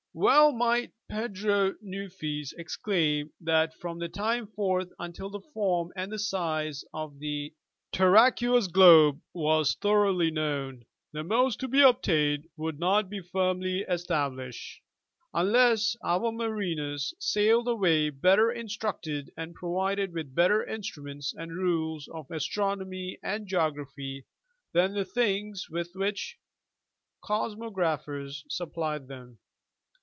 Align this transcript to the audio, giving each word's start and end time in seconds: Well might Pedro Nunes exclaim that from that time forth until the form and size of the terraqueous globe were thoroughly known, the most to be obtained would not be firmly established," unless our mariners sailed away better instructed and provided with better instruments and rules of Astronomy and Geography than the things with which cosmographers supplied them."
Well 0.13 0.51
might 0.51 0.91
Pedro 1.09 1.75
Nunes 1.81 2.51
exclaim 2.57 3.31
that 3.39 3.73
from 3.73 3.99
that 3.99 4.13
time 4.13 4.45
forth 4.45 4.91
until 4.99 5.29
the 5.29 5.39
form 5.39 5.93
and 5.95 6.19
size 6.19 6.83
of 6.93 7.19
the 7.19 7.53
terraqueous 7.93 8.67
globe 8.67 9.21
were 9.33 9.63
thoroughly 9.63 10.29
known, 10.29 10.83
the 11.13 11.23
most 11.23 11.61
to 11.61 11.69
be 11.69 11.81
obtained 11.81 12.49
would 12.57 12.77
not 12.77 13.09
be 13.09 13.21
firmly 13.21 13.85
established," 13.87 14.81
unless 15.33 15.95
our 16.03 16.29
mariners 16.29 17.13
sailed 17.17 17.69
away 17.69 18.09
better 18.09 18.51
instructed 18.51 19.31
and 19.37 19.55
provided 19.55 20.13
with 20.13 20.35
better 20.35 20.61
instruments 20.67 21.33
and 21.37 21.53
rules 21.53 22.09
of 22.09 22.29
Astronomy 22.31 23.17
and 23.23 23.47
Geography 23.47 24.25
than 24.73 24.93
the 24.93 25.05
things 25.05 25.69
with 25.69 25.91
which 25.95 26.37
cosmographers 27.23 28.43
supplied 28.49 29.07
them." 29.07 29.39